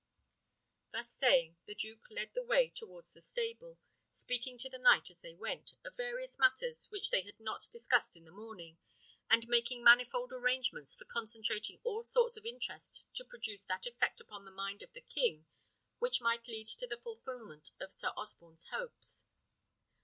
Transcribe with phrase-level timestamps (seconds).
[0.91, 3.77] Thus saying, the duke led the way towards the stable,
[4.11, 8.17] speaking to the knight, as they went, of various matters which they had not discussed
[8.17, 8.79] in the morning,
[9.29, 14.43] and making manifold arrangements for concentrating all sorts of interest to produce that effect upon
[14.43, 15.45] the mind of the king
[15.99, 19.27] which might lead to the fulfilment of Sir Osborne's hopes.